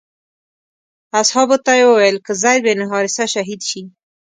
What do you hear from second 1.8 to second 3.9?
وویل که زید بن حارثه شهید شي.